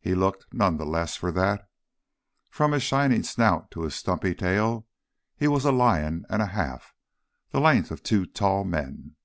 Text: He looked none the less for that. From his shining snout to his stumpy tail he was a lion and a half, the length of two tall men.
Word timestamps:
He 0.00 0.14
looked 0.14 0.54
none 0.54 0.78
the 0.78 0.86
less 0.86 1.16
for 1.16 1.30
that. 1.32 1.68
From 2.48 2.72
his 2.72 2.82
shining 2.82 3.22
snout 3.22 3.70
to 3.72 3.82
his 3.82 3.94
stumpy 3.94 4.34
tail 4.34 4.86
he 5.36 5.48
was 5.48 5.66
a 5.66 5.70
lion 5.70 6.24
and 6.30 6.40
a 6.40 6.46
half, 6.46 6.94
the 7.50 7.60
length 7.60 7.90
of 7.90 8.02
two 8.02 8.24
tall 8.24 8.64
men. 8.64 9.16